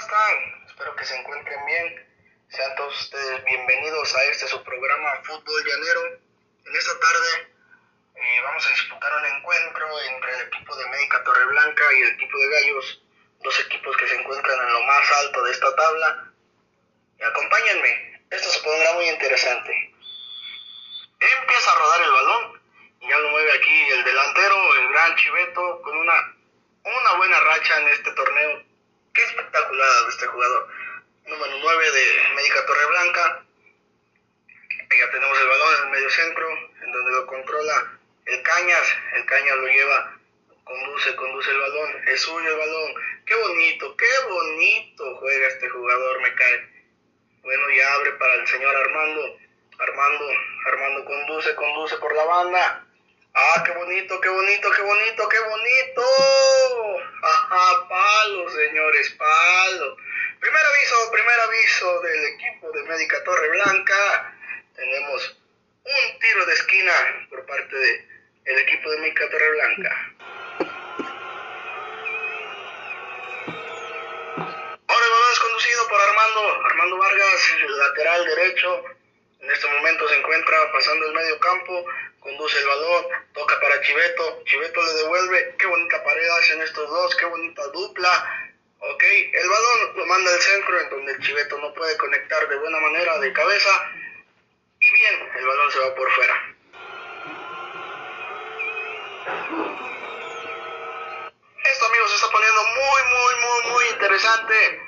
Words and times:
están? 0.00 0.64
Espero 0.66 0.96
que 0.96 1.04
se 1.04 1.14
encuentren 1.14 1.66
bien. 1.66 2.08
Sean 2.48 2.74
todos 2.74 2.98
ustedes 3.02 3.44
bienvenidos 3.44 4.16
a 4.16 4.24
este 4.24 4.48
su 4.48 4.62
programa 4.64 5.20
Fútbol 5.24 5.62
Llanero. 5.62 6.06
En 6.64 6.74
esta 6.74 6.98
tarde 6.98 7.52
eh, 8.14 8.40
vamos 8.42 8.66
a 8.66 8.70
disputar 8.70 9.12
un 9.14 9.26
encuentro 9.26 10.00
entre 10.00 10.34
el 10.36 10.40
equipo 10.46 10.74
de 10.74 10.88
Médica 10.88 11.22
Torreblanca 11.22 11.84
y 11.92 12.00
el 12.00 12.08
equipo 12.14 12.38
de 12.38 12.48
Gallos, 12.48 13.02
dos 13.42 13.60
equipos 13.60 13.94
que 13.98 14.08
se 14.08 14.14
encuentran 14.14 14.58
en 14.58 14.72
lo 14.72 14.82
más 14.84 15.12
alto 15.18 15.42
de 15.44 15.52
esta 15.52 15.76
tabla. 15.76 16.32
Acompáñenme, 17.22 18.24
esto 18.30 18.48
se 18.48 18.62
pondrá 18.62 18.94
muy 18.94 19.06
interesante. 19.06 19.94
Empieza 21.20 21.72
a 21.72 21.78
rodar 21.78 22.02
el 22.02 22.10
balón 22.10 22.62
y 23.00 23.08
ya 23.08 23.18
lo 23.18 23.28
mueve 23.28 23.52
aquí 23.52 23.90
el 23.90 24.04
delantero, 24.04 24.74
el 24.76 24.88
gran 24.88 25.16
Chiveto, 25.16 25.82
con 25.82 25.94
una, 25.98 26.36
una 26.84 27.12
buena 27.18 27.38
racha 27.40 27.80
en 27.80 27.88
este 27.88 28.12
torneo 28.12 28.69
Qué 29.12 29.22
espectacular 29.24 30.04
de 30.04 30.10
este 30.10 30.26
jugador. 30.26 30.68
Número 31.26 31.52
9 31.60 31.90
de 31.90 32.34
Médica 32.36 32.64
Torreblanca. 32.64 33.44
Ya 34.98 35.10
tenemos 35.10 35.40
el 35.40 35.48
balón 35.48 35.74
en 35.74 35.84
el 35.84 35.90
medio 35.90 36.10
centro, 36.10 36.48
en 36.82 36.92
donde 36.92 37.10
lo 37.12 37.26
controla 37.26 37.98
el 38.26 38.42
Cañas. 38.42 38.96
El 39.14 39.26
Cañas 39.26 39.56
lo 39.56 39.66
lleva, 39.66 40.18
conduce, 40.62 41.16
conduce 41.16 41.50
el 41.50 41.58
balón. 41.58 42.08
Es 42.08 42.20
suyo 42.20 42.50
el 42.50 42.56
balón. 42.56 42.94
Qué 43.26 43.34
bonito, 43.34 43.96
qué 43.96 44.06
bonito 44.28 45.16
juega 45.16 45.48
este 45.48 45.68
jugador, 45.68 46.20
me 46.22 46.34
cae. 46.34 46.84
Bueno, 47.42 47.70
ya 47.70 47.94
abre 47.94 48.12
para 48.12 48.34
el 48.34 48.46
señor 48.46 48.76
Armando. 48.76 49.38
Armando, 49.78 50.24
Armando 50.66 51.04
conduce, 51.04 51.54
conduce 51.56 51.96
por 51.96 52.14
la 52.14 52.24
banda. 52.24 52.86
Ah, 53.32 53.62
qué 53.64 53.72
bonito, 53.72 54.20
qué 54.20 54.28
bonito, 54.28 54.70
qué 54.72 54.82
bonito, 54.82 55.28
qué 55.28 55.38
bonito. 55.38 56.02
Ajá, 57.22 57.88
palo, 57.88 58.50
señores, 58.50 59.10
palo. 59.10 59.96
Primer 60.40 60.66
aviso, 60.66 61.12
primer 61.12 61.40
aviso 61.40 62.00
del 62.00 62.24
equipo 62.24 62.72
de 62.72 62.82
Médica 62.84 63.22
Torre 63.22 63.48
Blanca. 63.50 64.34
Tenemos 64.74 65.38
un 65.84 66.18
tiro 66.18 66.46
de 66.46 66.54
esquina 66.54 67.26
por 67.30 67.46
parte 67.46 67.76
del 67.76 68.10
el 68.46 68.58
equipo 68.58 68.90
de 68.90 68.98
Médica 68.98 69.30
Torre 69.30 69.50
Blanca. 69.50 70.14
Ahora 74.88 75.04
el 75.06 75.12
balón 75.12 75.32
es 75.32 75.38
conducido 75.38 75.88
por 75.88 76.00
Armando, 76.00 76.66
Armando 76.66 76.98
Vargas, 76.98 77.56
lateral 77.68 78.24
derecho. 78.24 78.84
En 79.38 79.50
este 79.50 79.68
momento 79.68 80.08
se 80.08 80.16
encuentra 80.16 80.72
pasando 80.72 81.06
el 81.06 81.14
medio 81.14 81.38
campo 81.38 81.86
conduce 82.20 82.58
el 82.58 82.66
balón, 82.66 83.06
toca 83.32 83.58
para 83.60 83.80
Chiveto, 83.80 84.42
Chiveto 84.44 84.82
le 84.82 84.92
devuelve, 84.92 85.54
qué 85.58 85.66
bonita 85.66 86.04
pared 86.04 86.28
hacen 86.38 86.60
estos 86.62 86.88
dos, 86.88 87.16
qué 87.16 87.24
bonita 87.24 87.66
dupla, 87.68 88.50
ok, 88.78 89.02
el 89.32 89.48
balón 89.48 89.96
lo 89.96 90.06
manda 90.06 90.32
al 90.32 90.40
centro 90.40 90.80
en 90.80 90.90
donde 90.90 91.12
el 91.12 91.20
Chiveto 91.20 91.58
no 91.58 91.72
puede 91.74 91.96
conectar 91.96 92.46
de 92.48 92.56
buena 92.56 92.78
manera 92.78 93.18
de 93.18 93.32
cabeza, 93.32 93.70
y 94.80 94.90
bien, 94.92 95.30
el 95.36 95.46
balón 95.46 95.70
se 95.72 95.78
va 95.78 95.94
por 95.94 96.10
fuera. 96.12 96.56
Esto 101.64 101.86
amigos 101.86 102.10
se 102.10 102.16
está 102.16 102.30
poniendo 102.30 102.62
muy, 102.62 103.02
muy, 103.02 103.34
muy, 103.34 103.72
muy 103.72 103.84
interesante, 103.92 104.80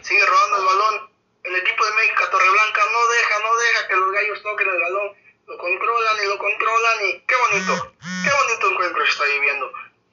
sigue 0.00 0.24
rodando 0.24 0.56
el 0.58 0.64
balón, 0.64 1.10
el 1.42 1.56
equipo 1.56 1.84
de 1.84 1.92
México 1.92 2.28
Torreblanca 2.30 2.82
no 2.92 3.08
deja, 3.08 3.38
no 3.40 3.56
deja 3.56 3.88
que 3.88 3.96
los 3.96 4.12
gallos 4.12 4.42
toquen 4.42 4.68
el 4.68 4.80
balón, 4.80 5.19
lo 6.30 6.38
controlan 6.38 7.06
y 7.06 7.20
qué 7.26 7.34
bonito, 7.34 7.94
qué 8.00 8.30
bonito 8.30 8.70
encuentro 8.70 9.04
está 9.04 9.24
viviendo. 9.24 9.72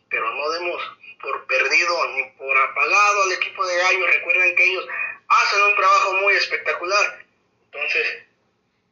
Pero 0.09 0.31
no 0.33 0.49
demos 0.49 0.81
por 1.21 1.45
perdido 1.45 2.07
ni 2.09 2.23
por 2.37 2.57
apagado 2.57 3.23
al 3.23 3.31
equipo 3.33 3.65
de 3.65 3.77
Gallo. 3.77 4.07
Recuerden 4.07 4.55
que 4.55 4.63
ellos 4.63 4.87
hacen 5.27 5.61
un 5.61 5.75
trabajo 5.75 6.13
muy 6.13 6.33
espectacular. 6.33 7.25
Entonces, 7.65 8.23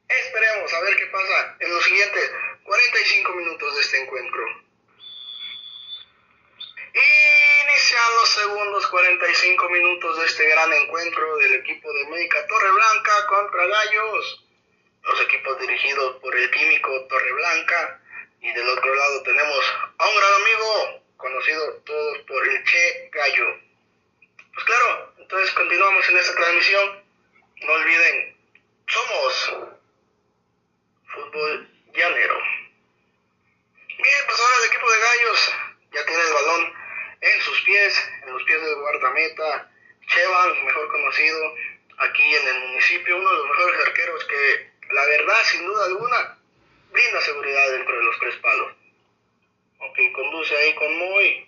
esperemos 0.07 0.73
a 0.73 0.81
ver 0.81 0.95
qué 0.97 1.05
pasa 1.07 1.55
en 1.59 1.73
los 1.73 1.83
siguientes 1.83 2.31
45 2.63 3.33
minutos 3.33 3.75
de 3.75 3.81
este 3.81 4.01
encuentro. 4.03 4.43
Inician 6.93 8.15
los 8.21 8.29
segundos 8.29 8.87
45 8.87 9.69
minutos 9.69 10.19
de 10.19 10.25
este 10.25 10.47
gran 10.49 10.71
encuentro 10.73 11.37
del 11.37 11.53
equipo 11.55 11.91
de 11.91 12.05
Médica 12.07 12.45
Torreblanca 12.47 13.27
contra 13.27 13.65
Gallos 13.65 14.44
los 15.05 15.21
equipos 15.21 15.59
dirigidos 15.59 16.15
por 16.17 16.35
el 16.35 16.49
químico 16.51 17.05
Torreblanca 17.07 18.01
y 18.41 18.51
del 18.51 18.69
otro 18.69 18.95
lado 18.95 19.23
tenemos 19.23 19.65
a 19.97 20.07
un 20.07 20.15
gran 20.15 20.33
amigo 20.33 21.03
conocido 21.17 21.73
todos 21.85 22.17
por 22.19 22.47
el 22.47 22.63
Che 22.63 23.09
Gallo. 23.11 23.59
Pues 24.53 24.65
claro, 24.65 25.13
entonces 25.17 25.51
continuamos 25.53 26.09
en 26.09 26.17
esta 26.17 26.35
transmisión. 26.35 27.03
No 27.61 27.73
olviden, 27.73 28.37
somos 28.87 29.53
fútbol 31.13 31.69
llanero. 31.93 32.37
Bien, 33.87 34.21
pues 34.27 34.39
ahora 34.39 34.57
el 34.59 34.71
equipo 34.71 34.91
de 34.91 34.99
Gallos 34.99 35.53
ya 35.93 36.05
tiene 36.05 36.21
el 36.21 36.33
balón 36.33 36.73
en 37.21 37.41
sus 37.41 37.61
pies, 37.61 38.09
en 38.23 38.33
los 38.33 38.43
pies 38.43 38.61
del 38.61 38.75
guardameta 38.75 39.71
Chevan, 40.07 40.65
mejor 40.65 40.87
conocido 40.89 41.55
aquí 41.97 42.35
en 42.35 42.47
el 42.47 42.59
municipio, 42.67 43.17
uno 43.17 43.29
de 43.29 43.37
los 43.37 43.47
mejores 43.47 43.87
arqueros 43.87 44.25
que 44.25 44.74
la 44.91 45.05
verdad, 45.05 45.43
sin 45.43 45.65
duda 45.65 45.85
alguna, 45.85 46.37
brinda 46.91 47.21
seguridad 47.21 47.71
dentro 47.71 47.97
de 47.97 48.03
los 48.03 48.19
tres 48.19 48.35
palos. 48.37 48.73
Ok, 49.79 49.97
conduce 50.13 50.55
ahí 50.55 50.75
con 50.75 50.97
muy 50.97 51.47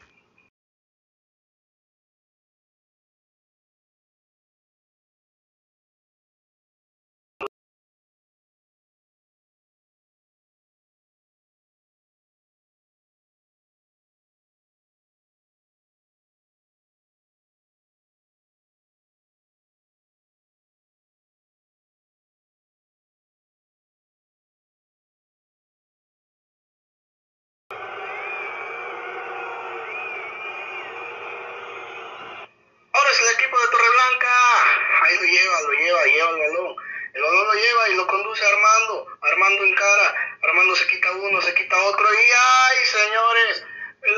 Lo 35.20 35.24
lleva, 35.24 35.62
lo 35.62 35.72
lleva, 35.72 36.06
lleva 36.06 36.30
el 36.30 36.38
balón. 36.38 36.76
El 37.14 37.22
balón 37.24 37.48
lo 37.48 37.54
lleva 37.54 37.90
y 37.90 37.96
lo 37.96 38.08
conduce 38.08 38.46
Armando. 38.46 39.08
Armando 39.22 39.64
en 39.64 39.76
cara. 39.76 40.38
Armando 40.44 40.76
se 40.76 40.88
quita 40.88 41.12
uno, 41.12 41.42
se 41.42 41.56
quita 41.56 41.76
otro. 41.76 42.06
Y 42.14 42.18
ay, 42.18 42.86
señores, 42.86 43.66
el 44.04 44.16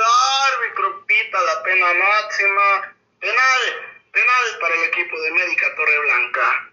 árbitro 0.54 1.06
pita 1.06 1.42
la 1.42 1.64
pena 1.64 1.94
máxima. 1.94 2.96
Penal, 3.20 3.94
penal 4.12 4.58
para 4.60 4.76
el 4.76 4.84
equipo 4.84 5.22
de 5.22 5.32
Médica 5.32 5.76
Torreblanca. 5.76 6.70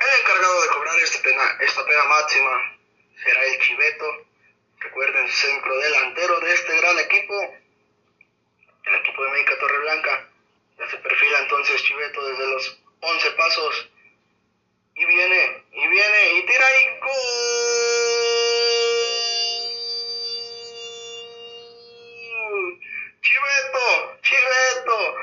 El 0.00 0.20
encargado 0.20 0.62
de 0.62 0.68
cobrar 0.68 0.98
este 0.98 1.18
pena, 1.18 1.56
esta 1.60 1.84
pena 1.86 2.04
máxima 2.04 2.76
será 3.22 3.44
el 3.44 3.60
Chiveto. 3.60 4.26
Recuerden, 4.80 5.28
centro 5.28 5.78
delantero 5.78 6.40
de 6.40 6.54
este 6.54 6.76
gran 6.80 6.98
equipo. 6.98 7.34
El 8.84 8.94
equipo 8.94 9.24
de 9.24 9.30
Médica 9.30 9.58
Torreblanca 9.58 10.28
ya 10.78 10.90
se 10.90 10.96
perfila 10.98 11.38
entonces 11.40 11.82
Chiveto 11.82 12.28
desde 12.28 12.46
los 12.46 12.68
11 12.68 12.79
pasos. 13.40 13.88
Y 14.94 15.04
viene, 15.06 15.64
y 15.72 15.88
viene, 15.88 16.32
y 16.34 16.46
tira 16.46 16.66
y 16.76 17.00
gol. 17.00 17.10
Chiveto, 23.22 24.18
Chiveto. 24.20 25.16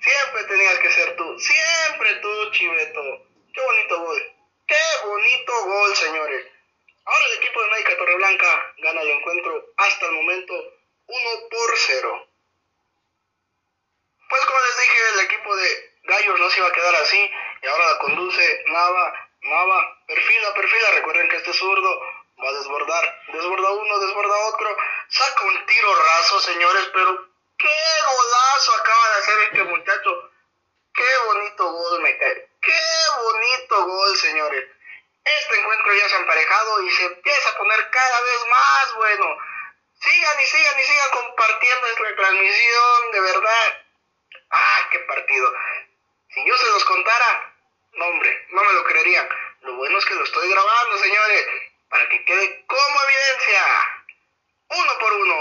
Siempre 0.00 0.44
tenías 0.44 0.78
que 0.80 0.90
ser 0.90 1.16
tú. 1.16 1.38
Siempre 1.38 2.14
tú, 2.16 2.50
Chiveto. 2.50 3.02
Qué 3.54 3.60
bonito 3.60 4.00
gol. 4.00 4.20
Qué 4.66 4.82
bonito 5.04 5.64
gol, 5.66 5.94
señores. 5.94 6.46
Ahora 7.04 7.24
el 7.26 7.38
equipo 7.38 7.62
de 7.62 7.70
Médica 7.70 7.96
Torreblanca 7.96 8.74
gana 8.78 9.00
el 9.02 9.10
encuentro 9.10 9.72
hasta 9.76 10.06
el 10.06 10.12
momento 10.12 10.54
1 11.06 11.48
por 11.50 11.78
0. 11.78 12.28
Pues 14.28 14.44
como 14.44 14.60
les 14.60 14.76
dije, 14.76 14.98
el 15.14 15.20
equipo 15.20 15.56
de 15.56 15.89
se 16.50 16.58
iba 16.58 16.68
a 16.68 16.72
quedar 16.72 16.94
así 16.96 17.30
y 17.62 17.66
ahora 17.66 17.86
la 17.86 17.98
conduce 17.98 18.64
Nava, 18.66 19.28
Nava, 19.42 20.04
perfila, 20.06 20.54
perfila, 20.54 20.90
recuerden 20.92 21.28
que 21.28 21.36
este 21.36 21.52
zurdo 21.52 22.00
va 22.42 22.48
a 22.48 22.52
desbordar, 22.52 23.22
desborda 23.32 23.70
uno, 23.70 23.98
desborda 24.00 24.36
otro, 24.48 24.76
saca 25.08 25.44
un 25.44 25.66
tiro 25.66 25.94
raso, 25.94 26.40
señores, 26.40 26.90
pero 26.92 27.28
qué 27.58 27.76
golazo 28.06 28.74
acaba 28.76 29.08
de 29.10 29.18
hacer 29.18 29.38
este 29.40 29.64
muchacho, 29.64 30.30
qué 30.94 31.16
bonito 31.26 31.72
gol 31.72 32.00
me 32.02 32.18
cae, 32.18 32.48
qué 32.60 32.80
bonito 33.22 33.84
gol, 33.84 34.16
señores. 34.16 34.64
Este 35.22 35.60
encuentro 35.60 35.94
ya 35.94 36.08
se 36.08 36.16
ha 36.16 36.18
emparejado 36.18 36.82
y 36.82 36.90
se 36.90 37.04
empieza 37.04 37.50
a 37.50 37.56
poner 37.58 37.90
cada 37.90 38.20
vez 38.22 38.46
más 38.48 38.94
bueno. 38.94 39.36
Sigan 40.00 40.40
y 40.40 40.46
sigan 40.46 40.80
y 40.80 40.82
sigan 40.82 41.10
compartiendo 41.10 41.86
esta 41.86 42.16
transmisión, 42.16 43.12
de 43.12 43.20
verdad. 43.20 43.84
¡Ah, 44.50 44.88
qué 44.90 44.98
partido! 45.00 45.52
Si 46.32 46.44
yo 46.46 46.56
se 46.56 46.66
los 46.66 46.84
contara, 46.84 47.54
no 47.92 48.06
hombre, 48.06 48.46
no 48.50 48.62
me 48.62 48.72
lo 48.72 48.84
creerían. 48.84 49.28
Lo 49.62 49.74
bueno 49.74 49.98
es 49.98 50.04
que 50.04 50.14
lo 50.14 50.24
estoy 50.24 50.48
grabando, 50.48 50.98
señores, 50.98 51.46
para 51.88 52.08
que 52.08 52.24
quede 52.24 52.64
como 52.66 53.02
evidencia. 53.02 53.62
Uno 54.68 54.98
por 55.00 55.12
uno. 55.12 55.36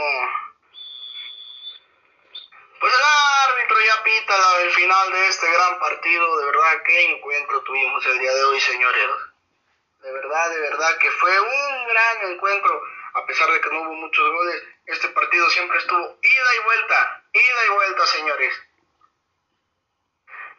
Pues 2.80 2.94
el 2.94 3.02
árbitro 3.52 3.78
ya 3.82 4.04
pita 4.04 4.38
la 4.38 4.58
del 4.60 4.72
final 4.72 5.12
de 5.12 5.28
este 5.28 5.52
gran 5.52 5.80
partido. 5.80 6.38
De 6.38 6.46
verdad, 6.46 6.84
qué 6.86 7.12
encuentro 7.12 7.62
tuvimos 7.62 8.06
el 8.08 8.18
día 8.18 8.34
de 8.34 8.44
hoy, 8.46 8.60
señores. 8.60 9.10
De 10.02 10.12
verdad, 10.12 10.50
de 10.50 10.60
verdad 10.62 10.98
que 10.98 11.12
fue 11.12 11.40
un 11.40 11.88
gran 11.88 12.32
encuentro. 12.32 12.82
A 13.14 13.26
pesar 13.26 13.52
de 13.52 13.62
que 13.62 13.70
no 13.70 13.82
hubo 13.82 13.94
muchos 13.94 14.32
goles, 14.32 14.64
este 14.86 15.10
partido 15.10 15.50
siempre 15.50 15.78
estuvo 15.78 16.20
ida 16.22 16.56
y 16.56 16.64
vuelta, 16.64 17.24
ida 17.34 17.66
y 17.66 17.70
vuelta, 17.70 18.06
señores. 18.08 18.69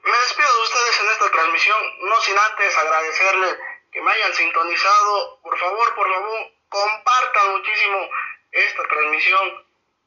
Me 0.02 0.18
despido 0.18 0.56
de 0.56 0.62
ustedes 0.62 1.00
en 1.00 1.10
esta 1.10 1.30
transmisión, 1.30 1.98
no 2.00 2.20
sin 2.22 2.38
antes 2.38 2.78
agradecerles 2.78 3.58
que 3.92 4.00
me 4.00 4.12
hayan 4.12 4.34
sintonizado. 4.34 5.40
Por 5.42 5.58
favor, 5.58 5.94
por 5.94 6.10
favor, 6.10 6.50
compartan 6.68 7.52
muchísimo 7.52 8.08
esta 8.52 8.82
transmisión. 8.84 9.66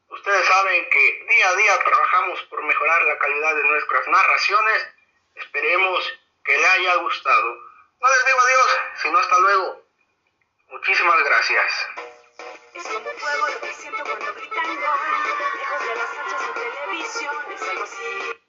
Ustedes 0.09 0.45
saben 0.45 0.89
que 0.89 1.25
día 1.29 1.49
a 1.49 1.55
día 1.55 1.79
trabajamos 1.79 2.41
por 2.43 2.63
mejorar 2.63 3.03
la 3.03 3.17
calidad 3.17 3.55
de 3.55 3.63
nuestras 3.63 4.07
narraciones. 4.07 4.87
Esperemos 5.35 6.19
que 6.43 6.57
le 6.57 6.65
haya 6.67 6.95
gustado. 6.95 7.55
No 7.99 8.09
les 8.09 8.25
digo 8.25 8.39
adiós, 8.41 8.79
sino 9.01 9.17
hasta 9.19 9.39
luego. 9.39 9.81
Muchísimas 10.67 11.23
gracias. 11.23 11.87
Es 12.73 12.83
como 12.87 13.11
fuego 13.11 13.47
lo 13.47 13.59
que 13.61 13.73
siento 13.73 14.03
cuando 14.03 14.33
gritan 14.33 14.75
gol, 14.75 14.99
lejos 15.57 15.87
de 15.87 15.95
las 15.95 16.09
canchas 16.09 16.55
de 16.55 16.61
televisión, 16.61 17.35
es 17.53 17.61
algo 17.61 17.83
así. 17.83 18.42